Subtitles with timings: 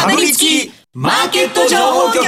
[0.00, 2.24] かぶりつきマーケット情報局。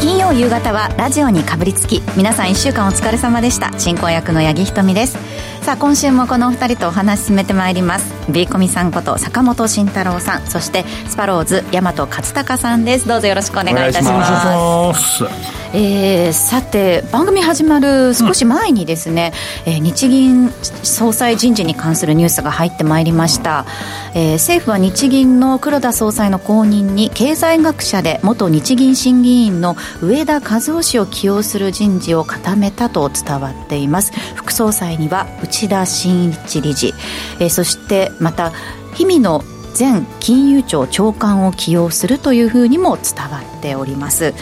[0.00, 3.72] 金曜夕方はラジオにかぶりつき皆さん1週間お疲れ様でした。
[3.78, 5.16] 進行役の八木ひとみです。
[5.62, 8.12] さあ今週もこのお二人とお話進めてまいります。
[8.32, 13.06] ビーコミさんこと坂本慎太郎さんそしてスパローズ大和勝孝さんです。
[13.06, 15.24] どうぞよろしくお願いいたします。
[15.72, 19.32] えー、さて番組始まる少し前にですね、
[19.66, 20.50] うん、えー、日銀
[20.82, 23.66] 総裁人事に関するニュースが入ってまいりました、
[24.14, 34.12] えー、政府は日銀の黒田総裁の後任に経済学者で元日銀審議員の上田和夫氏を起用する人事を固めたと伝わっています。
[34.34, 36.94] 副総裁には内田真一理事、
[37.40, 38.52] えー、そしてまた
[38.92, 39.42] 氷見野
[39.76, 44.34] 前金融庁長官を起用するというふうにも伝わっております、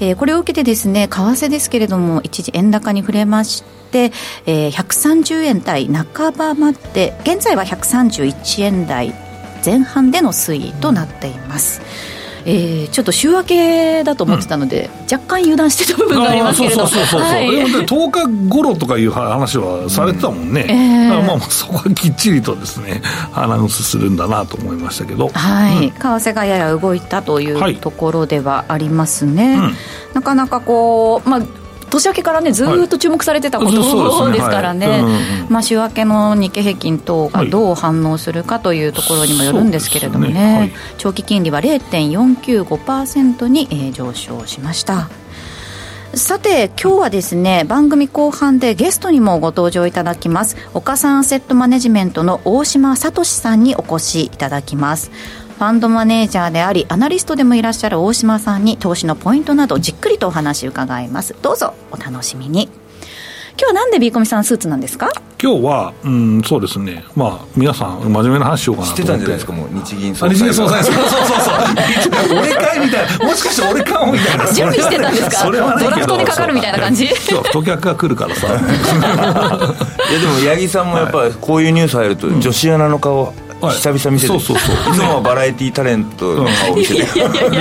[0.00, 3.76] えー、これを受けてですね為替ですけれども一時円高に触れまして
[4.44, 9.14] えー、130円台半ばまで現在は131円台
[9.64, 11.80] 前半での推移となっています。
[12.48, 16.86] えー、ちょっと週明けだと思ってたので、うん、若干油断してた部分がありますけれど。
[16.86, 20.70] そうそうそうそう、はい、10日頃とかいう話はされてたもんね、うん。
[20.70, 23.02] えー、まあそこはきっちりとですね
[23.34, 25.28] アナウンスするんだなと思いましたけど。
[25.28, 29.72] はい、うん、為替がやや動いたというところではありますね、はい、
[30.14, 35.02] なかなかこうまあ年明けからねずっと注目されてたこと、ですからね、
[35.48, 40.58] まあ、週明けの日経平均等がどう反応するかというところにもよるんですけれどもね、ね。
[40.58, 45.08] はい、長期金利は0.495%に、えー、上昇しました。
[46.14, 50.56] さて今日はですね番組後半でゲストにもご登場いただきます。
[50.72, 55.10] 岡三アセットマネジメントの大島聡さんにお越しいただきます
[55.56, 62.68] ファンドマネージャーでありアナリストでもいらっしゃる大島さんに投資のポイントなどじっくりとお話伺いますどうぞお楽しみに
[63.58, 65.08] 今日はなんでビーコミさんスーツなんですか？
[65.42, 69.02] 今日は、うん、そうですね、まあ、皆さん、真面目な話しようかなと思って。
[69.02, 70.36] 知ってたんじゃないですか、もう、日銀総裁。
[70.36, 72.38] 日銀総裁、そうそうそうそう。
[72.38, 74.52] 俺かいみたいな、もしかして俺かもみたいな。
[74.52, 75.36] 準備してたんですか？
[75.38, 78.46] それはドラフトにかかるみたいな感じ今日、客が来るからさ。
[78.46, 78.66] いや、で
[80.26, 84.94] も、八木さんもやっぱ、こういうニュース入ると、女子アナの顔、久々見せて、そうそうそう。
[84.94, 87.00] いつもはバラエティータレントの顔を見せて、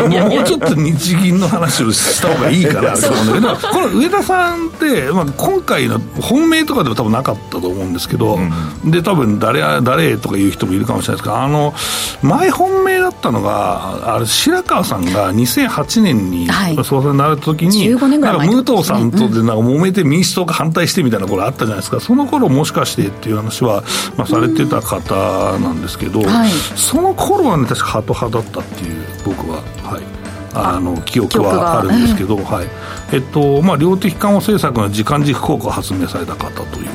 [0.07, 2.93] もうちょっと日銀の話をした方がいいから。
[2.93, 3.25] あれと思う。
[3.39, 8.37] んだけどこの上田さんって、まあ、今回の本命とかでは多分なかったと思うんですけど、
[8.83, 11.73] うん、で多分誰誰とかいう人もいるかもしれないですけどあの
[12.21, 16.47] 前本命だったのがあれ白川さんが2008年に
[16.83, 21.99] 総裁になれた時に、はい、なんか武藤さんとでなんか揉めて民主党が反対してみたいな頃あったじゃないですか。
[21.99, 23.83] その頃もしかしてっていう話は、
[24.17, 25.15] まあ、されてた方
[25.59, 30.15] なんですけど、はい、その頃はね確かハト派だったっていう僕ははい。
[30.57, 32.67] あの記憶はあるんですけど、はい。
[33.11, 36.87] えっとまあ、量的緩和政策の時間軸効果を発明された方という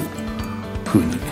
[0.87, 1.30] ふうに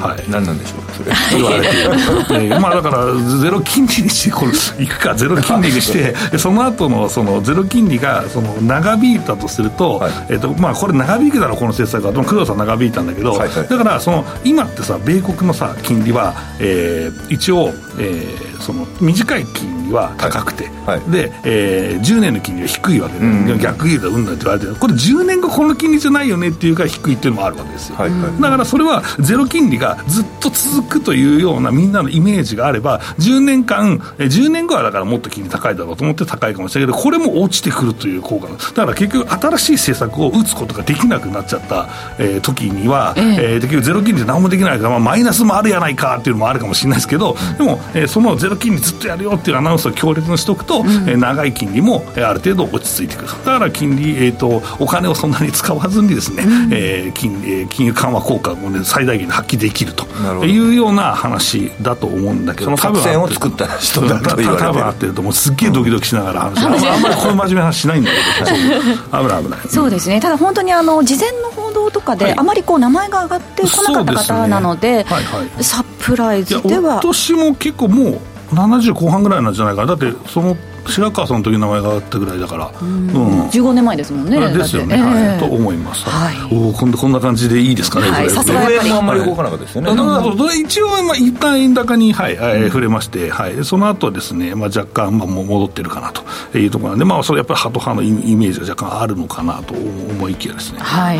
[0.00, 1.12] はい、何なんでしょうそれ。
[1.32, 2.48] 言われてい。
[2.48, 3.06] る、 まあだから
[3.38, 24.76] ゼロ金利にしてこれいくかゼロ金利にしてその後のそのゼロ金利がその長引いたとすると、はい、えっとまあこれ長引くだろうこの政策は工藤さん長引いたんだけど、はいはい、だからその今ってさ米国のさ金利は、えー、一応、えー、その短い金利は高くて、はいはい、で、えー、10年の金利は低いわけで、うん、逆金利だうんだって言われてる。
[24.76, 41.88] これ10年後この金利じゃないよねっていうか低いっていうのもあるわけですよ、はいはい、だからそれはゼロ金利がずっと続くというようなみんなのイメージがあれば10年間10年後はだからもっと金利高いだろうと思って高いかもしれないけどこれも落ちてくるという効果だから結局新しい政策を打つことができなくなっちゃった、
[42.18, 53.28] えー、時には、えー、えー、結局ゼロ金利で何もできないから、まあ、マイナスもあるやないかっていうのもあるかもしれないですけどでも、えー、そのゼロ金利ずっとやるよっていうアナウンスを強烈にしておくと、うん、えー、長い金利も、えー、ある程度落ち着いてくる。
[53.28, 60.04] だから金利、えーと、お金をそんなに使わずにですね、うん、えー、金えー、金融緩和効果を、ね、最大限に発揮できると
[60.44, 65.32] いうような話だと思うんだけどその作戦を作った人だと言われて多分合ってるともう。
[65.32, 68.50] すっげえドキドキしながら話、うん、あんまりこういう真面目な話しないんだけど
[69.18, 69.60] 危ない危ない。
[69.68, 70.20] そうですね。
[70.20, 75.06] ただ本当にあの事前の報道とかで、あまりこう名前が上がってこなかった方なので、ね。
[75.08, 76.94] はいはい、サプライズでは。
[76.94, 78.20] 今年も結構もう
[78.52, 79.94] 70後半ぐらいなんじゃないかな。
[79.94, 80.56] だってその
[80.88, 96.20] 白川さんの時名前があったぐらいだから、うん、うん、15年前ですもんねですよね、えー、はい、と思います、はい、おこんこんな感じでいいですかね、はい、さすが円もあんまり動かなかったですよね、はい、一応、まあ、一旦円高に、はいえー、触れまして、はい、その後ですね、まあ、若干、まあ、もう戻ってるかなと。
[96.58, 101.16] いうところなんで、まあ、それやっぱりハト派のイメージが若干あるのかなと思いきやですね、はい。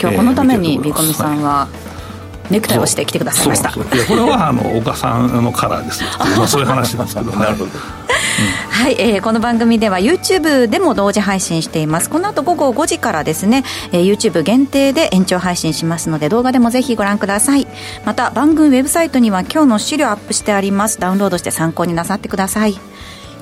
[0.00, 1.68] 今日このためにビコミさんは、
[2.50, 3.70] ネクタイをしてきてくださいました。
[3.70, 7.32] いやこれはあの岡さんのカラーです よまあ、そういう話なんですけど。
[7.32, 7.70] なるほど、
[8.70, 12.10] はい、えー、この番組では YouTube でも同時配信しています。
[12.10, 17.66] この後午後5時からですね、えー、YouTube 限定で延長配信しますので動画でもぜひご覧ください。
[18.04, 21.00] また番組ウェブサイトには今日の資料アップしてあります。
[21.00, 22.78] ダウンロードして参考になさってください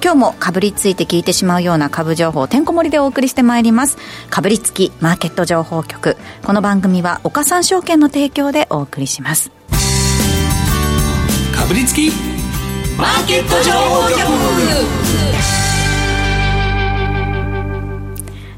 [0.02, 3.96] 今日もかぶりついて聞いてしまうような株情報てんこ盛りでお送りしてまいります。
[4.30, 6.16] かぶりつきマーケット情報局。
[6.44, 9.52] この番組は岡三証券の提供でお送りします。
[11.54, 12.10] かぶりつき
[12.98, 15.61] マーケット情報局。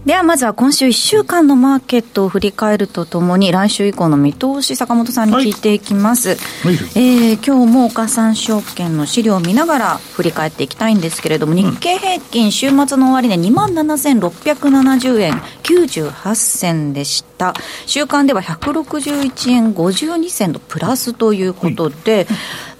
[0.04, 17.54] ではまずは今週1週間のマーケットを振り返るとともに来週以降の見通し坂本さんに聞いていきます、はい、えー、今日も岡三証券の資料を見ながら振り返っていきたいんですけれども、日経平均週末の終値2万7670円98銭でした。
[17.86, 22.26] 週間では161円52銭のプラスということで、はい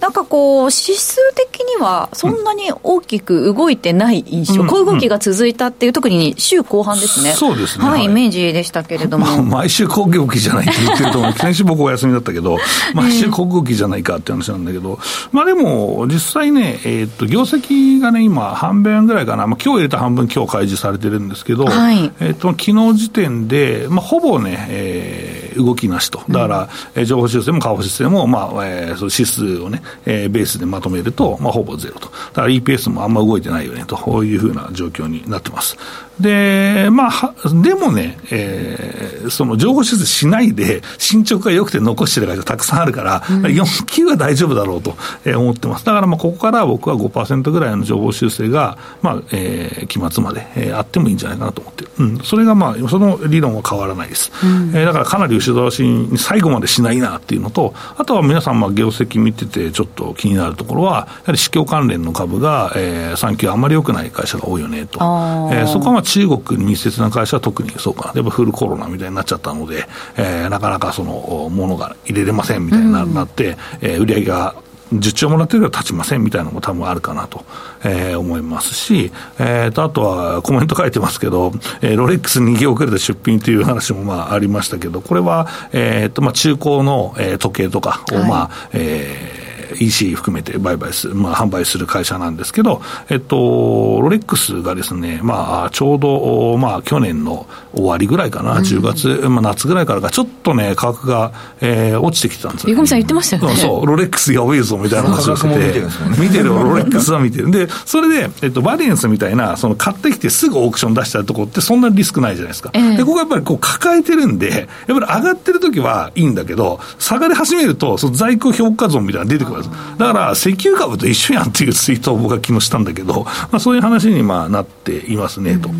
[0.05, 12.59] なんかこう、指数的にはそんなに大きく動いてない印象、うん、こういう動きが続いたっていう、特に週後半ですね、そうですね、はい、イメージでしたけれども、まあ、毎週好動きじゃないって言ってると思う、 先週僕お休みだったけど、
[12.93, 14.99] 毎週好動きじゃないかって話なんだけど、
[15.33, 32.09] まあでも、実際ね、えー、っと業績がね、今、半分ぐらいかな、まあ今日入れた半分、今日開示されてるんですけど、はい、えー、っと昨日時点で、まあ、ほぼね、えー、動きなしと、だから、うん、情報修正も下方修正も、まあえー、そ指数をね、えー、ベースでまとめると、まあ、ほぼゼロと。
[32.09, 35.77] だから EPS もあんま動いてないよねというふうな状況になってます。
[36.21, 44.97] で、まあ、でもね、えー、その情報修正しないで、進捗が良くて残してる会社たくさんあるから、うん、4級は大丈夫だろうと
[45.37, 45.85] 思ってます。
[45.85, 51.91] だからまあここから僕は5%ぐらいの情報修正が、まあ、えー、期末まで、えー、あってもいいんじゃないかなと思ってる。
[51.99, 52.19] うん。
[52.21, 54.31] それがまあ、その理論は変わらないです。
[54.45, 55.35] うん、えー、だからかなり
[55.71, 64.99] しに最後までしないなっていうのと、あとは皆さんまあ業績見ててちょっと気になるところは、やはり市況関連の株が、えー、産休あんまり良くない会社が多いよねと。
[64.99, 68.13] えー、そこはまあ中国に密接な会社は特にそうかな。
[68.15, 69.87] やっぱフルコロナみたいになっちゃったので、
[70.17, 74.55] えー、なかなかその、ものが入れれませんみたいになって、うん、えー、売り上げが
[74.93, 77.45] 10兆もらってるから立ちませんみたいなのも多分あるかなと、
[77.85, 89.44] えー、思いますし、えー、とあとはコメント書いてますけど、えー、ロレックス逃げ遅れた出品という話もまあありましたけど、これは、えーとまあ、中古の、えー、時計とかを、まあ、はい、えー
[89.81, 102.87] EC 含めて売買する、まあ、販売する会社なんですけど、えっと、ロレックスがですね、まあ、ちょうど、まあ、去年の終わりぐらいかな、10月、まあ、夏ぐらいからか、ちょっとね、価格が、えー、落ちてきてたんですよ、ね。
[102.87, 103.57] さん言ってましたよね。
[103.57, 107.51] そう、ロレックスやべえぞみたいな話をしてて、見てるロレックスは見てる。
[107.51, 112.71] で、それで、えっと、バリエンスみたいな、その買ってきてすぐオークション出したところってそんなにリスクないじゃないですか。
[112.73, 119.64] えー、で、ここやっぱりこう抱えてるんで、やっぱり上がってる時はいいんだけど、下がり始めると、その在庫評価損みたいなの出てくる
[119.99, 125.71] だから、石油株と一緒やんっていうツイートを僕は昨日したんだけど、まあ、そういう話にまあなっていますね、と、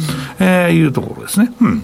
[0.41, 1.53] えー、いうところですね。
[1.61, 1.83] うん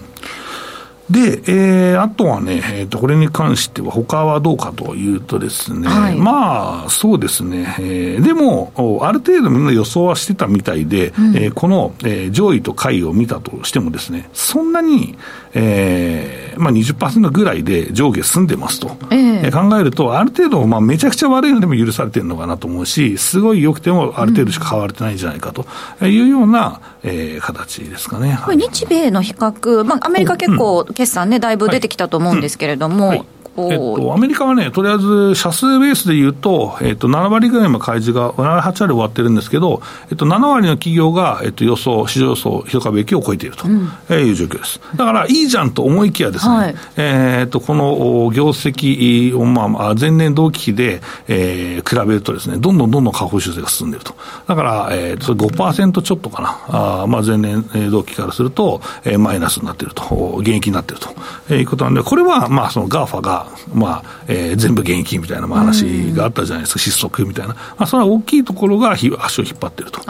[1.11, 8.71] で、えー、あとはね、えー、とこれに関しては、他はどうかというとですね、はい、まあ、そうですね、えー、でも、
[9.03, 15.17] ある程度みんな予想はしてたみたいで、うん、えー、この、えー、上位と下位を見たとしてもですね、そんなに、
[15.53, 25.65] えーまあ20、ぐらいで上下済んでますと、えー、考えると、ある程度、まあ、めちゃくちゃ悪いのでも許されてるのかなと思うし、すごい良くてもある程度しか買われてないんじゃないかと
[26.05, 28.39] いうような、えー、形ですかね。
[28.43, 33.17] これ日米の比較、まあ、アメリカ結構、決算ね、だいぶ出てきたと思うんですけれども、はい。
[33.17, 33.27] はい。
[33.57, 44.79] えっと、アメリカはね、とりあえず社数ベースでいうと、えっと、7割ぐらいの開示が、8割終わってるんですけど、えっと、7割の企業が、えっと、予想、市場予想、一株益を超えているという状況です。
[44.95, 54.15] だから、いいじゃんと思いきやですね、はい、えっと、この業績を、まあ、前年同期比で、えー、比べるとですね、どんどんどんどん下方修正が進んでいると。
[54.47, 61.11] だから、えー、それ5%ちょっとかな、あまあ、前年同期からすると、えー、マイナスになっていると、減益になっていると。
[61.55, 63.40] いうことなんで、これは、まあ、その GAFA が、
[63.73, 67.53] まあ、えー、全部現金みたいな話があったじゃないですか、失速みたいな。
[67.53, 70.01] まあ、それは大きいところが足を引っ張ってると。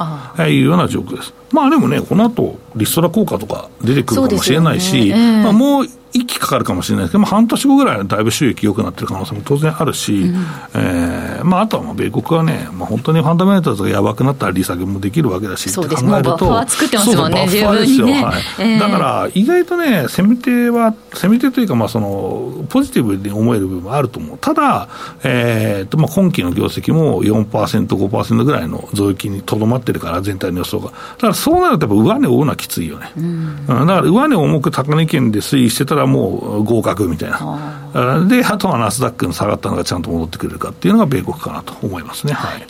[0.44, 1.34] いうような状況です。
[1.52, 5.08] まあでもね、この後、リストラ効果とか出てくるかもしれないし、ね。
[5.10, 10.36] えー、まあ、もう一気かかるかもしれないですけど、まあ、半年後ぐらいはだいぶ収益良くなってる可能性も当然あるし、うん、
[10.76, 16.04] えー、まあ、あとはまあ米国はね、まあ、本当にファンダメンタルズがやばくなったら利下げもできるわけだし、そうです。
[16.04, 24.90] 考えると、バッファー作ってますもんね、十分に、ね、はい、えー、だから意外とね、攻め手は、攻め手というか、まあ、そのポジティブに思える部分もあると思う、ただ、
[25.24, 30.88] えーとまあ、今期の業績も4%、5%ぐらいの増益にとどまってるから、全体の予想が。
[30.88, 30.92] だ
[31.22, 33.12] からそうなるとやっぱ上値を追うのはきついよね。
[33.18, 38.26] うん、だから上値重く高値圏で推移してたらもう合格みたいな。
[38.28, 42.34] で、あとはナスダックの下がったのがちゃんと戻ってくれるかっていうのが米国かなと思いますね。
[42.34, 42.68] はい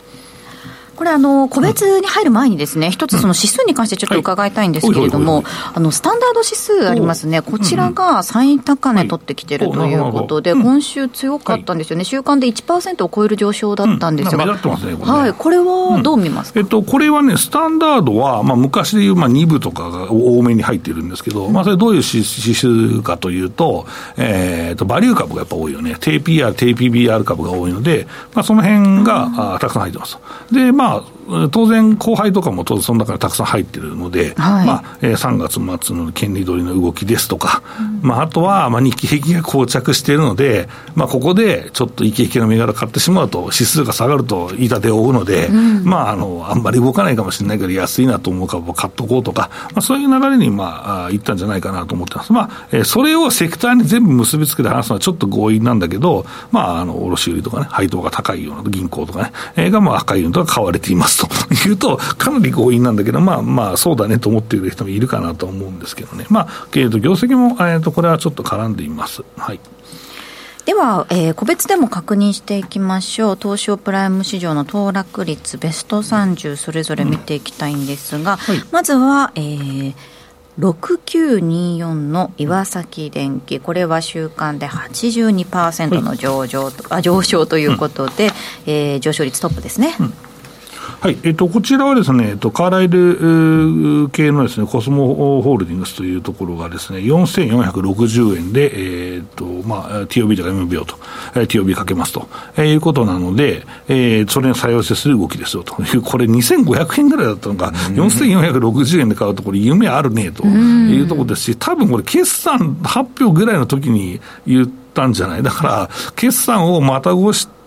[0.96, 5.44] これあの、個別に入る前にですね、一つその指数に関してちょっと伺いたいんですけれども、
[5.74, 30.18] あの、スタンダード指数ありますね、こちらが最高値取ってきてるということで、今週強かったんですよね、週間で1%を超える上昇だったんですが、はい、これはどう見ますか、えっと、これはね、スタンダードは、まあ、昔でいう、まあ、2部とかが多めに入ってるんですけど、まあ、それどういう指数かというと、えー、と、バリュー株がやっぱ多いよね、低 PR、低 PBR 株が多いので、まあ、その辺が、あたくさん入ってます。
[30.50, 31.04] で、まあまあ
[31.50, 52.32] 当然、後輩とかも当然その中にたくさん入ってるので、はい、まあえー、3月末の権利取りの動きですとか、うん、まあ、あとは、まあ、日経平均が膠着しているので、まあ、ここでちょっとイケイケの銘柄買ってしまうと、指数が下がると痛手を負うので、うん、まあ、あの、あんまり動かないかもしれないけど、安いなと思う株を買っとこうとか、まあ、そういう流れに、まあ、いったんじゃないかなと思ってます。
[52.32, 69.22] まあ、えー、それをセクターに全部結びつけて話すのはちょっと強引なんだけど、まあ、あの、卸売とかね、配当が高いような銀行とかね、えー、が、まあ、赤いユニットが買われていますというと、かなり強引なんだけど、まあまあ、そうだねと思っている人もいるかなと思うんですけどね、まあ、えー、と業績も、えー、とこれはちょっと絡んでいます。
[69.36, 69.60] はい。
[70.64, 73.38] では、えー、個別でも確認していきましょう。
[73.40, 79.94] 東証プライム市場の騰落率ベスト30それぞれ見ていきたいんですが、うんはい、まずは、えー、
[80.58, 88.32] 6924の岩崎電機、これは週間で82%の上場と、はい、あ上昇ということで、うん、
[88.66, 89.96] えー、上昇率トップですね。
[89.98, 90.14] うん
[91.02, 100.94] はい、えっと、こちらはですね、えっと、カーライル系のですね、コスモホールディングスというところがですね、4460円で、えー、っと、まあ、TOB とか MBO と、
[101.34, 105.82] えー、TOB かけますと、えー、いうことなので、えー、それに採用する動きですよと。
[105.82, 115.42] いう、これ2500円ぐらいだったのが、4460円で買うと、これ夢あるねというところですし、多分これ決算発表ぐらいの時に言ったんじゃない？
[115.42, 117.61] だから、決算をまた越して、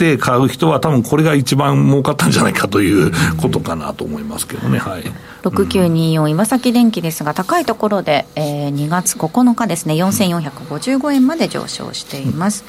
[0.00, 4.78] て買う人は、多分これが一番儲かったんじゃないかということかなと思いますけどね。
[4.78, 5.02] はい。
[5.42, 9.94] 6924岩崎電機ですが高いところで、えー、2月9日ですね。
[9.94, 12.64] 4455円まで上昇しています、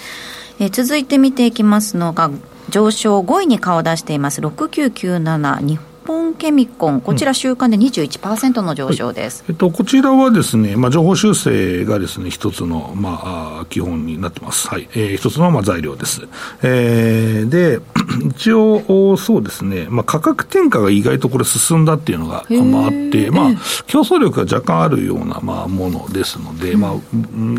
[0.60, 2.30] えー、続いて見ていきますのが
[2.70, 4.42] 上昇5位に顔を出しています。
[4.42, 14.68] 6997日本ケミコン、こちら週間で21%の上昇です、うんはい、えっと、こちらはですね、まあ、情報修正がですね、一つの、まあ、基本になってます。
[14.68, 14.88] はい。
[14.94, 16.22] えー、一つの、まあ、材料です。
[16.64, 17.80] えー、で、
[18.36, 23.52] 一応、そうですね、まあ、価格転嫁が意外とこれ進んだっていうのが、まあ、あって、まあ、
[23.88, 26.94] 競争力が若干あるような、まあ、ものですので、まあ、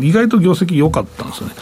[0.01, 1.55] 意外と業績良かったんですよね。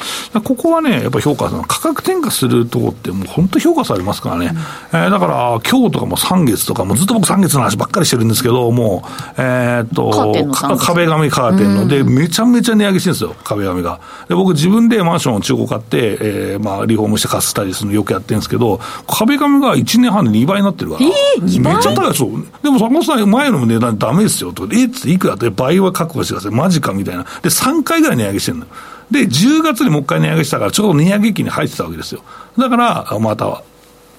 [0.43, 4.51] ここはね、やっぱり評価する価格転嫁するとこってもう本当評価されますからね。
[4.93, 13.99] うん、えー、だから、今日とかも3月とかか、もうずっと僕3月の話ばっかりしてるんですけど、もう、えー、っと、壁紙カーテンの、で、めちゃめちゃ値上げしてるんですよ、壁紙が。
[14.27, 21.05] で、僕自分でマンションを中古買って、えー、まあ、リフォームして貸したりするのよくやってるんですけど、壁紙が1年半で2倍になってるから。
[21.05, 21.73] えー、2倍？
[21.73, 22.29] めっちゃ高いですよ。
[22.63, 24.67] でも、坂本さん、前の値段ダメですよ、と。
[24.71, 26.51] えっついくらって倍は確保してください。
[26.51, 27.23] マジかみたいな。
[27.23, 28.65] で、3回ぐらい値上げしてるの。
[29.11, 32.23] で、10月にもう一回値上げしたから、ちょうど値上げ期に入ってたわけですよ。
[32.57, 33.61] だから、また、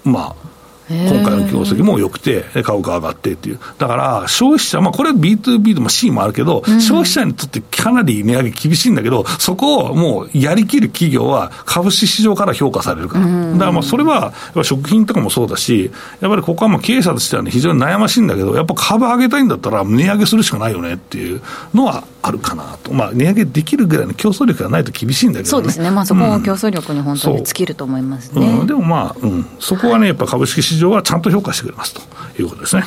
[0.05, 0.52] まあ、
[0.93, 3.59] 今回の業績も良くて、株価上がってっていう。
[3.79, 13.27] だから、消費者、まあこれ B2B でも C もあるけど、うん、消費者にとってかなり値上げ厳しいんだけど、そこをもうやりきる企業は株式市場から評価されるから。
[13.27, 14.33] うん、だからまあそれは、
[14.63, 21.41] 食品とかもそうだし、やっぱりここはまあ経営者としてはね、非常に悩ましいんだけど、やっぱ株上げたいんだったら値上げするしかないよねっていう
[21.75, 22.93] のはあるかなと。
[22.93, 25.51] まあ値上げできるぐらいの競争力がないと厳しいんだけどね。
[25.51, 25.91] そうですね。
[25.91, 28.47] まあそこは競争力に本当に尽きると思いますね。
[28.47, 32.01] うん、でもまあ、うん、そこはね、やっぱ株式市場はちゃんと評価してしてくれますと
[32.41, 32.85] いうことですね。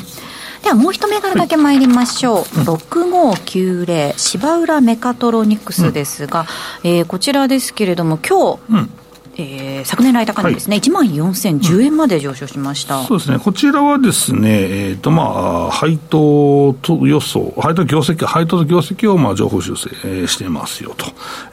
[0.64, 6.48] ではもう一銘柄だけ参りましょう、はい、6590芝浦メカトロニクスですが、
[6.84, 8.90] うん、えー、こちらですけれども今日、うん
[9.38, 21.06] えー、昨年来高値ですね、はい、1万4010円まで上昇しました、うん、そうですね、こちらはですね、えーとまあ、配当と予想、配当業績、配当と業績をまあ情報修正、えー、してますよと、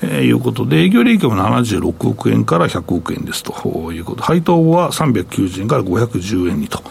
[0.03, 3.53] えー、いうことで、営業利益も76億円から100億円ですと。
[3.93, 6.83] いうこと、配当は390円から510円にと、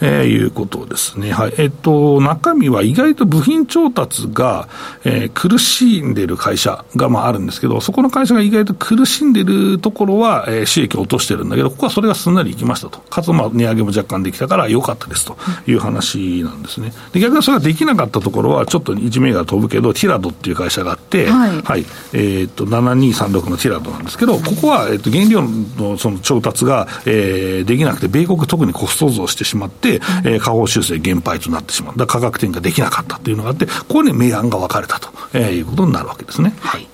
[0.00, 1.54] えー、いうことですね、はい。
[1.58, 4.68] えーと、中身は意外と部品調達が、
[5.04, 12.98] えー、苦しんでる会社がまああるんですけど、そこの会社が意外と苦しんでるところは、は、えー、収益を落としてるんだけど、ここはそれがすんなりいきましたと。
[13.00, 15.36] かつ、まあ、値上げも若干できたから良かったですと
[15.66, 16.92] いう話なんですね。
[17.12, 31.96] で、逆にそれができなかったところは、ちょっと一名が飛ぶけど、ティラドっていう会社があって、はい、はい、えっ、と、7236のティラドなんですけど、ここは、えっ、と、原料のその調達が、えー、できなくて、米国特にコスト増してしまって、えー、下方修正減配となってしまう。
[31.96, 36.54] だ価格転嫁できなかったっていうのがあって、ここに明暗が分かれたと、えー、いうことになるわけですね。
[36.60, 36.88] はい。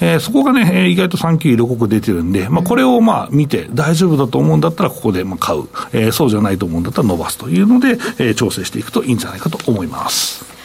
[0.00, 5.62] えー、そこがね、えー、意外と3級色濃く出てるんで、まあ、これをまあ見て大丈夫だと思うんだったらここでまあ買う、
[5.92, 10.55] えー、そうじゃないと思うんだったら伸ばすというので、えー、調整していくといいんじゃないかと思います。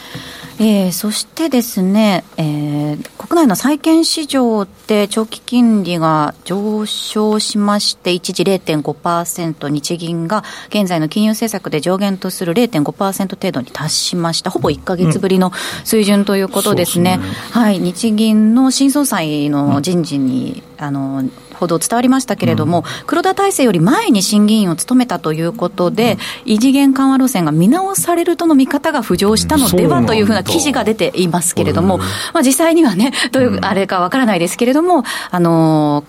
[0.58, 14.50] えー、そしてですね、えー、国内の債券市場で長期金利が上昇しまして、一時0.5%、日銀が現在の金融政策で上限とする0.5%程度に達しました。
[14.50, 15.52] ほぼ1か月ぶりの
[15.84, 17.18] 水準ということですね。
[17.20, 21.24] うん、すねはい、日銀の新総裁の人事に、うん、あの、
[21.62, 36.04] 報道伝わりましたけれども、うん、黒田体制より前に審議員を務めたということで、うん、異次元緩和路線が見直されるとの見方が浮上したのではというふうな記事が出ていますけれども、まあ、実際にはね、どういうあれかわからないですけれども、あの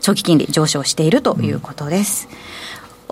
[0.00, 2.28] 長期金利上昇しているということです。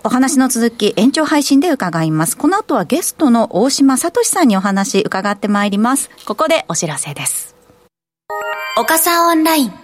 [0.03, 2.37] お話の続き、延長配信で伺います。
[2.37, 6.11] この後はゲストの大島聡さんにお話伺ってまいります。
[6.27, 7.55] ここでお知らせです。
[8.77, 9.84] 岡さんオンライン。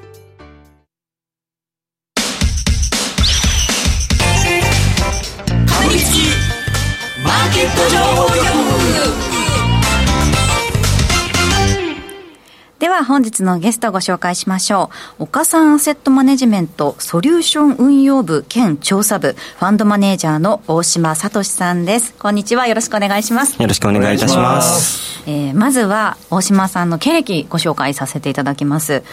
[13.11, 14.89] 本日のゲストをご紹介しましょ
[15.19, 15.23] う。
[15.23, 22.13] 岡さんアセットマネジメントソリューション運用部兼調査部ファンドマネージャーの大島聡さんです。
[22.13, 22.67] こんにちは。
[22.67, 23.61] よろしくお願いします。
[23.61, 25.11] よろしくお願いいたします。
[25.27, 29.03] えー、まずは大島さんの経歴ご紹介させていただきます。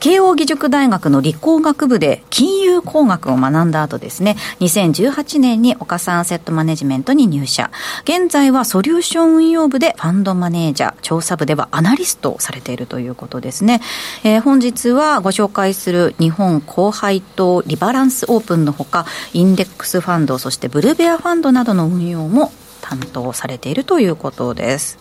[0.00, 7.70] 慶應義塾大学の理工学部で金融工学を学んだ後ですね、2018年に岡さんアセットマネジメントに入社。
[8.02, 13.80] 現在はソリューション運用部でファンドマネージャー、調査部ではアナリストをされているということでですね、
[14.24, 24.98] えー、本日はご紹介する日本高配当リバランスオープンのほかインデックスファンドそしてブルベアファンドなどの運用も担当されているということです。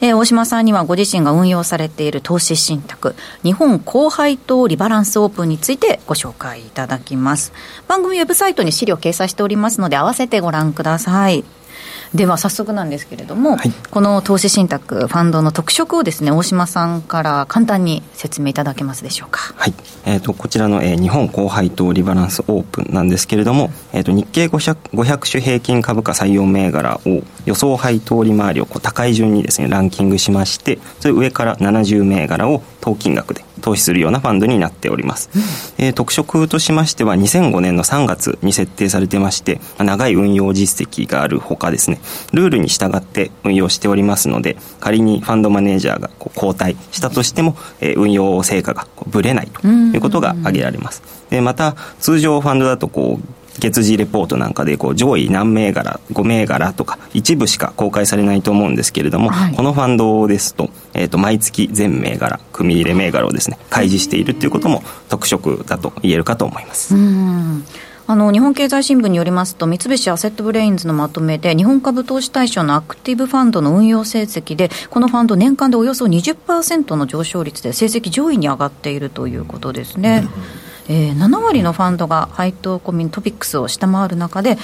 [0.00, 7.52] えー、大島さんにはご自身が運用されている投資信託、日本高配当リバランスオープンについてご紹介いただきます。
[7.86, 11.44] 番組ウェブサイトに資料掲載しておりますので、合わせてご覧ください。
[12.14, 19.52] では早速なんですけれども、はい、この投資信託ファンドの特色をですね大島さんから簡単に説明いただけますでしょうか。
[19.56, 19.74] はい、
[20.06, 42.00] えーと、こちらの、えー、日本高配当リバランスオープンなんですけれども、えーと、日経 500, 500種平均株価採用銘柄を予想配当利回りをこう高い順にですねランキングしましてそれ上から70銘柄を当金額で投資するようなファンドになっております、うん、えー、特色としましては2005年の3月に設定されてまして長い運用実績があるほかですね
[42.32, 51.02] ルールに従って運用しておりますので仮にファンドマネージャーがこう交代したとしても、えー、運用成果がぶれないということが挙げられます。
[51.30, 66.94] でまた通常ファンドだとこう月次レポートなんかでこう上位何銘柄5銘柄とか一部しか公開されないと思うんですけれども、はい、このファンドですと,、えー、と毎月全銘柄組入れ銘柄をですね開示しているということも特色だと言えるかと思います。
[68.10, 80.22] あの日本経済新聞によりますと三菱アセットブレインズのまとめで日本株投資対象のアクティブファンドの運用成績でこのファンド年間でおよそ20%の上昇率で成績上位に上がっているということですね。
[80.24, 84.58] うんえー、7割のファンドが配当コミントピックスを下回る中で、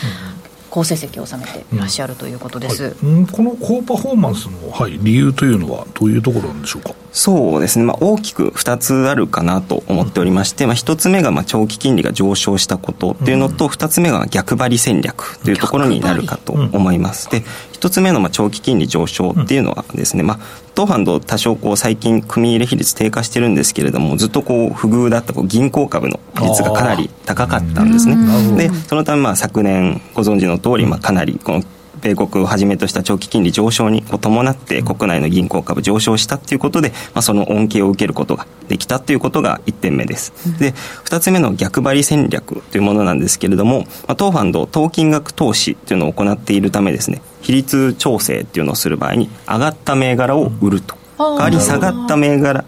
[0.70, 6.96] 好成績を収めていらっしゃるということです、うんはい、この高パフォーマンスの、はい、理由というのはどういうところなんでしょうか？
[7.12, 17.30] そうですね、まあ、大きく2つあるかなと思っておりまして、まあ、1つ目がまあ長期金利が上昇したことっていうのと、2つ目が逆張り戦略というところになるかと思います。
[17.30, 17.44] で
[17.84, 20.40] 1つ目のまあ長期金利上昇っていうのはですね、まあ、
[20.74, 28.16] 当ファンド多少こう最近組入れ比率低下してるんですけれどもずっとこう不遇だったこう銀行株の比率がかなり高かったんですね。
[28.56, 31.62] でそのためまあ昨年ご存知の通りまあかなりこの
[32.00, 40.32] 米国をはじめとした長期金利上昇に伴って国内の銀行株上昇したということで、まあ、その恩恵を受けることができたということが1点目です。
[40.58, 40.72] で、
[41.04, 50.96] 2つ目の逆張り戦略というものなんですけれども、まあ、当ファンド、当金額投資というのを行っているためですね、比率調整っていうのをする場合に上がった銘柄を売ると。
[51.18, 52.64] 代わり下がった銘柄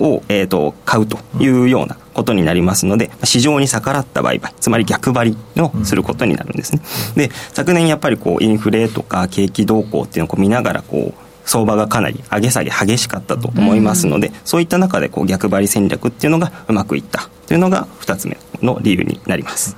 [0.00, 6.82] を、えーと、買うというようなことになりますので、市場に逆らった売買、つまり逆張りをすることになるんですね。
[7.14, 19.76] で、昨年やっぱりこう、インフレとか景気動向っていうのをこう見ながら、こう、相場がかなり上げ下げ激しかったと思いますので、そういった中でこう逆張り戦略っていうのがうまくいったというのが2つ目の理由になります。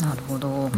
[0.00, 0.70] なるほど。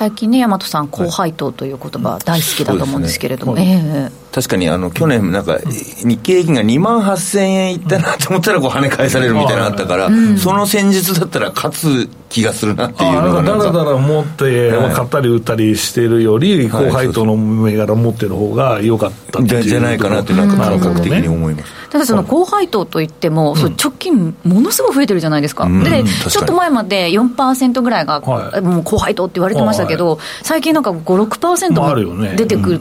[0.00, 3.82] 最近ね大和さん高配当という言葉大好きだと思うんですけれども、ね。
[3.84, 32.80] えー、確かにあの去年なんか日経平均が2万8000円いったなと思ったらこう跳ね返されるみたいなのあったから、うん、その戦術だったら勝つ気がするなっていうのがだらだら持って買ったり売ったりしてるより高配当の銘柄持ってる方が良かったじゃないかなってなんか感覚的に思います、ただその高配当といっても、直近ものすごい増えてるじゃないですか、でちょっと前まで4%ぐらいが、もう高配当って言われてましたけど、最近なんか5、6%も出てくる。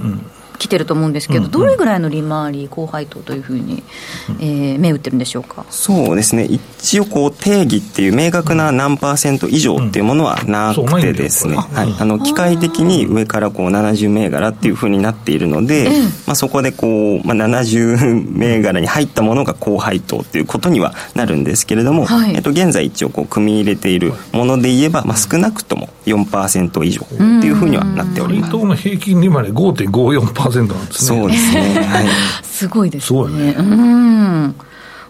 [0.60, 3.82] 来てると思うんですけど、うんうん、どれぐらいの利回り、高配当というふうに、
[4.39, 5.65] えー、銘打ってるんでしょうか？
[5.69, 15.89] そうですね、一応こう、定義っていう明確な何パーセント以上っていうものはなくてですね、はい、あの機械的に上からこう70銘柄っていうふうになっているので、
[16.28, 27.08] まあ、そこでこう、まあ、70銘柄に入ったものが高配当っていうことにはなるんですけれども、はい、えっと、現在一応こう組み入れているもので言えば、まあ、少なくとも4%以上っ
[27.41, 28.52] ていうふうにはなっております。
[28.52, 31.19] 配当の平均利回り5.54%なんですね。
[31.19, 31.83] そうですね。
[31.83, 32.05] はい、
[32.43, 33.23] すごいですね。
[33.27, 33.55] すね。
[33.57, 34.55] うん。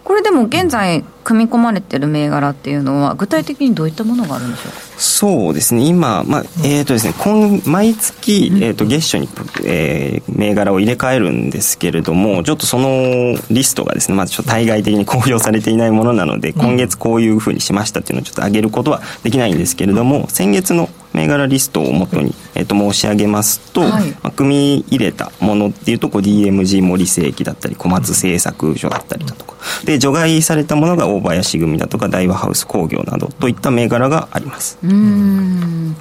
[0.02, 4.78] これでも現在組み込まれてる銘柄っていうのは具体的にどういったものがあるんでしょうか？
[4.96, 9.28] そうですね今、まあえーとですね、今毎月、えー、と月初に、
[9.64, 29.50] えー、銘柄を入れ替えるんですけれどもちょっとそのリストがですね、まあ、ちょっと対外的に公表されていないものなので今月こういうふうにしましたっていうのをちょっと上げることはできないんですけれども先月の銘柄リストをもとに、えー、と申し上げますと、はい、まあ、組み入れたものっていうとこう DMG 森世紀だったり小松製作所だったりだとか。
[29.84, 34.78] で除外されたものが大林組だとか大和ハウス工業などといった銘柄があります。
[34.82, 35.96] うん。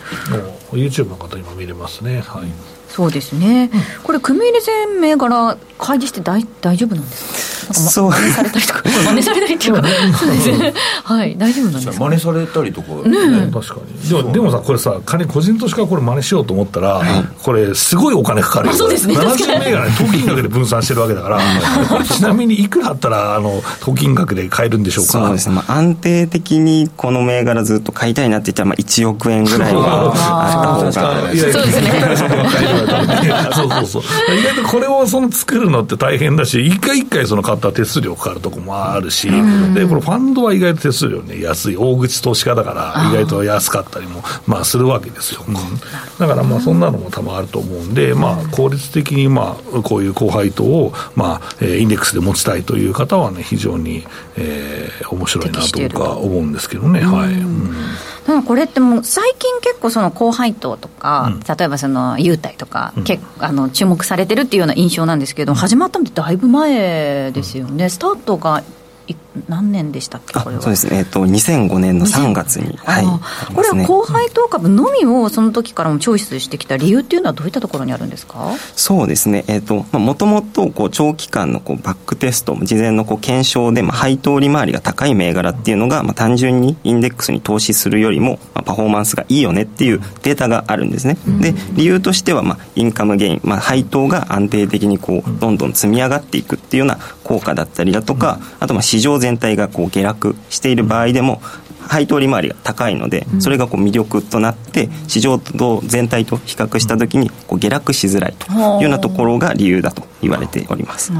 [0.71, 2.21] YouTube の方今見れますね。
[2.21, 7.23] はいそうですね、うん、これ組み入れ全銘柄開示して大 大丈夫なんです
[7.69, 7.73] か？
[7.73, 9.83] そう、真似されたりとか真似されたりっていうか。
[10.17, 10.31] そう。
[10.31, 10.73] ですね
[11.03, 11.37] はい。
[11.37, 11.93] 大丈夫なんですか？
[12.09, 12.87] 真似されたりとか。
[13.07, 13.51] ね。
[13.53, 14.09] 確かに。
[14.09, 18.73] でもでもさこれさ仮に個人投資家これ真似しようと思ったら、はい、これすごいお金かかるよ。
[18.73, 19.15] そうですね。
[19.15, 21.39] 70銘柄に当金額で分散してるわけだから
[22.03, 31.89] ちなみにいくらあったらあの当金額で買えるんでしょうかそうですね、まあ、安定的にこの銘柄ずっと買いたいなって言ったら、まあ、1億円ぐらいはあった方がそうですね
[33.53, 34.35] そうそうそう。
[34.35, 39.29] 意外とこれをその作るのって大変だし一回一回その買った手数料かかるとこもあるし、
[39.73, 41.77] でこれファンドは意外と手数料ね安い。
[41.77, 45.55] 大口投資家だから意外と安かったりもまあするわけですよ、うん、
[46.19, 54.05] だからまあそんなのも多分あると思うんで、まあ、効率的にまあこういう高配当をまあインデックスで持ちたいという方はね非常に、
[54.37, 57.73] えー、面白いなとか思うんですけどね、はい、うん
[58.29, 68.61] でもこれってもう最近結構その高配当とか、うん、例えばその優待とか、うん、結あの注目されてるっていうような印象なんですけど、うん、始まったのってだいぶ前ですよね、スタートが
[69.47, 70.61] 何年でしたっけこれは？
[70.61, 73.05] そうですね、えっと、2005年の3月に、はい、
[73.53, 78.51] これは高配当株のみをその時からもチョイスしてきた理由っていうのはどういったところにあるんですか？
[78.75, 101.41] そうですね、えっと、もともとこう長期間のこうバックテスト事前のこう検証で、まあ、配当利回りが高い銘柄っていうのが、まあ、単純にインデックスに投資するよりも、まあ、パフォーマンスがいいよねっていうデータがあるんですね、うん、で理由としては、まあ、インカムゲイン、まあ、配当が安定的にこうどんどん積み上がっていくっていうような効果だったりだとか、あとまあ市場全体がこう下落している場合でも、
[101.89, 111.11] 配当利回りが高いので、それがこう魅力となって、市場と全体と比較したときにこう下落しづらいというようなところが理由だと言われております。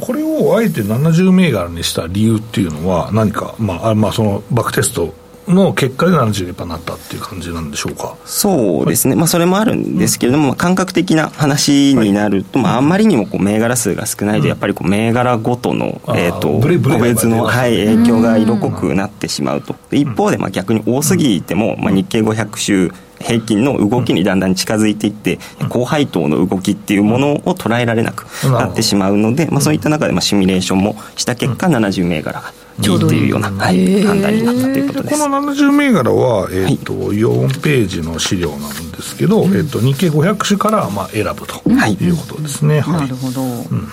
[0.00, 5.14] これをあえて70銘柄にした理由っていうのは、何か、まあ、まあそのバックテスト
[5.48, 8.16] の結果で70%になったっていう感じなんでしょうか？
[8.24, 35.20] そうですね、はい、まあ、それもあるんですけれども、うん、感覚的な話になると、はい、まあ、あんまりにもこう銘柄数が少ないと、やっぱりこう銘柄ごとの、うん、えーと、個別の、はい、影響が色濃くなってしまうと、一方でまあ逆に多すぎても、まあ、日経500種平均の動きにだんだん近づいていって、高配当の動きっていうものを捉えられなくなってしまうので、まあ、そういった中でまあシミュレーションもした結果、70銘柄がいいっていうような、はい、判断になったということです。
[35.20, 42.10] この70銘柄は、えーとはい、4ページの資料なんですけど、えーと、日経500種からまあ選ぶとい。
[42.10, 42.80] うことですね。
[42.80, 43.88] はい、なるほど、うん。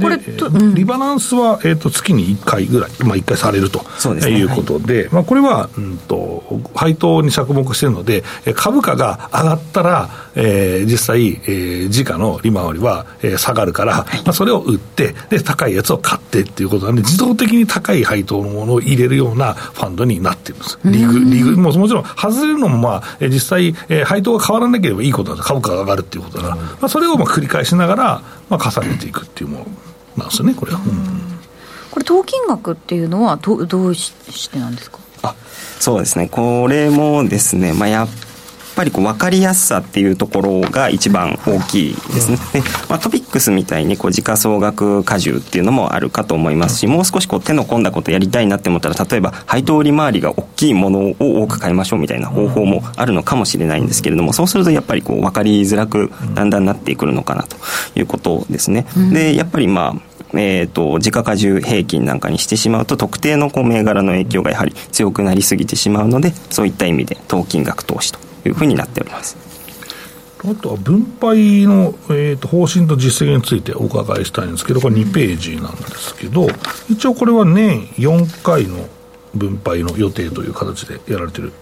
[0.00, 0.18] これ、
[0.74, 3.80] リバランスは、えー、と月に1回ぐらい、まあ、1回されると
[4.28, 8.22] いうことで、でね、まあ、これは、うんと、配当に着目しているので、
[8.54, 10.08] 株価が上がったら、
[10.40, 20.78] えー、実際、えー、時価の利回りは、えー、下がるから、はい、まあ、それを売って、で、高いやつを買ってっていうことなんで、自動的に高い配当のものを入れるようなファンドになっているんです。
[20.84, 29.66] リグ、リグ、ももちろん外れるのも、まあ、実際、えー、配当が変わらなければいいことだと、株価が上がるっていうことだから、まあ、それをまあ繰り返しながら、まあ、重ねていくっていうもの
[30.18, 30.72] なんですよね、これ。
[30.72, 30.78] は。
[31.90, 34.12] これ、当金額っていうのはど、どうし
[34.50, 34.98] てなんですか？
[35.22, 35.34] あ
[35.80, 38.08] そうですね、これもですね、まあ、やっ
[38.78, 42.38] ぱりこう分かりやすさっていうところが一番大きいですね。
[42.52, 57.56] で、まあ、トピックスみたいにこう時価総額荷重っていうのもあるかと思いますし、もう少しこう手の込んだことやりたいなって思ったら、例えば配当利回りが大きいものを多く買いましょうみたいな方法もあるのかもしれないんですけれども、そうするとやっぱりこう分かりづらくだんだんなってくるのかなと
[57.98, 58.86] いうことですね。
[59.12, 60.00] で、やっぱりまあ、
[60.34, 69.36] えーと、時価荷重平均なんかにしてしまうと特定のこう銘柄の影響がやはり強くなりすぎてしまうのでそういった意味で当金額投資というふうになっております。
[70.44, 76.46] あとは分配の、えーと、方針と実績についてお伺いしたいんですけど、これ2ページなんですけど、
[76.88, 78.86] 一応これは年4回の
[79.34, 81.52] 分配の予定という形でやられてる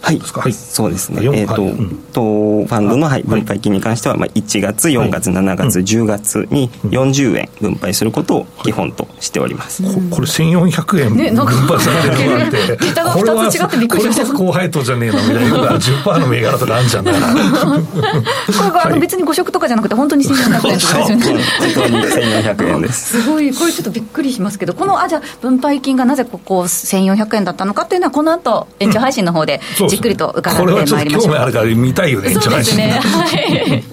[0.00, 1.72] はい、はい、そうですね、えーと、はい、
[2.12, 14.26] とファンドの、はい、分配金に関しては、まあ、1月、4月、7月、10月に40円分配することを基本としております、ここれ、1400円分配されてるなんて、桁が2つ違ってびっくりしました。
[14.26, 21.06] これこそ高配当じゃねえのみたいな、10%の銘柄とかあるんじゃんこれあの別に誤食とかじゃなくて、本当に1400円とかですよね。
[21.08, 23.22] 本当に1400円です。
[23.22, 30.98] すごい、これちょっとびっくりしますけど、この、あ、じゃ分配金がなぜここ1400円だったのかっていうのは、この後延長配信の方で、じっくりと伺ってまいりましょう。
[30.98, 33.00] これはちょっと興味あるから見たいよね、そうですね。
[33.02, 33.84] はい。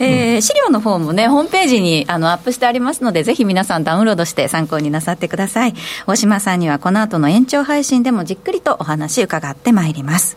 [0.00, 5.74] えー、資料の方もね、ホームページにあのアップしてありますので、ぜひ皆さんダウンロードして参考になさってください。
[6.06, 10.36] 大島さんにはこの後の延長配信でもじっくりとお話伺ってまいります。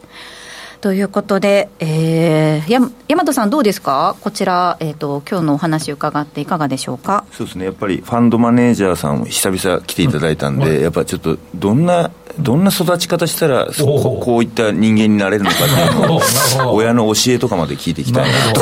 [0.79, 7.25] ということで、えー、や大和さん、どうですか、こちら、えーと、今日のお話伺っていかがでしょうか？
[7.31, 16.21] そうですね、やっぱりファンドマネージャーさん、久々来ていただいたんで、うん、やっぱちょっと、どんな、どんな育ち方したらこ、こういった人間になれるのかっていうのを、
[16.75, 18.61] 親の教えとかまで聞いていきたいなと。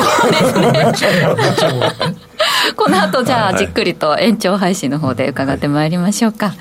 [2.76, 6.48] この後じゃあ、じっくりと延長配信の方で伺ってまいりましょうか。
[6.48, 6.56] はい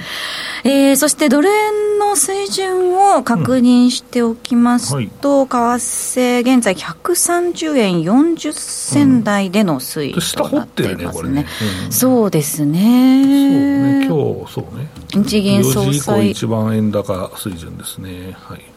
[0.64, 1.72] えー、そしてドル円
[2.14, 11.46] の水準を確認しておきますと、うんはい、為替、現在130円40銭台での推移となっていますね。
[11.86, 14.06] うん、そうですね。
[14.06, 14.88] そうね、今日、そうね。
[15.12, 16.30] 日銀総裁。
[16.30, 18.36] 一番円高水準ですね。
[18.38, 18.73] はい。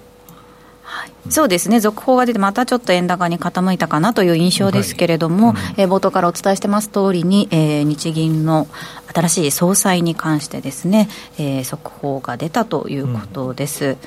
[1.30, 8.68] そうですね、続報が出て、またちょっと円高に傾いたかなという印象ですけれども、はいうん、えー、冒頭からお伝えしてます通りに、えー、日銀の
[9.14, 13.86] 新しい総裁に関してですね、えー、速報が出たということです。
[13.86, 13.98] うん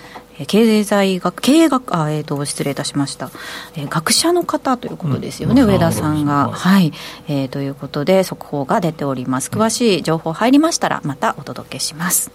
[0.47, 3.31] 経済学、経営学、あ、えっ、ー、と、失礼いたしました。
[3.77, 6.51] えー、学者の方ということですよね、うん、上田さんが。
[6.51, 6.93] はい、
[7.29, 7.49] えー。
[7.49, 9.51] ということで、速報が出ております。
[9.51, 12.31] 詳しい情報入りましたら、またお届けします。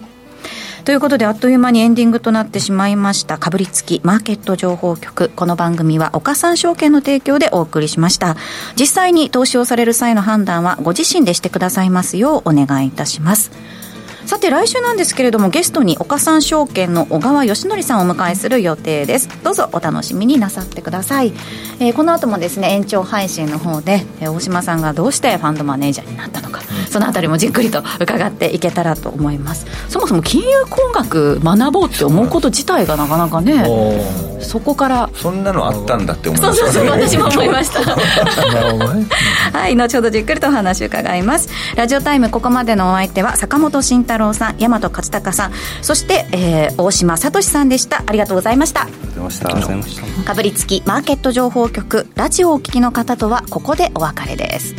[0.86, 3.40] ということであっという間にエンディングとなってしまいました。
[3.40, 5.30] かぶりつきマーケット情報局。
[5.36, 8.38] この番組は岡三証券の提供でお送りしました。
[8.80, 13.50] 実際に投資をされる際の判断はご自身でしてくださいますようお願いいたします。
[14.36, 19.30] さて来週なんですけれどもゲストに岡三証券の小川義則さんをお迎えする予定です。
[19.44, 21.32] どうぞお楽しみになさってください、
[21.80, 29.68] えー、この後もですね延長配信の方で、えー、大島さんがどうしてファンドマネージャーになったのか、うん、そのあたりもじっくりと伺っていけたらと思います。
[29.88, 33.64] そもそも金融工学学ぼうって思うこと自体がなかなかね
[34.42, 35.10] そこから。
[35.14, 37.80] そんなのあったんだって思いました、ね、そうそうそう私も思いました。
[39.58, 41.48] はい後ほどじっくりとお話伺います。
[41.78, 48.04] ラジオタイムここまでのお相手は坂本慎太太郎さん大和勝孝さんそして、えー、大島聡さんでした。
[48.06, 48.84] ありがとうございました。
[48.84, 50.24] ありがとうございました。
[50.24, 54.76] かぶりつきマーケット情報局ラジオをお聞きの方とはここでお別れです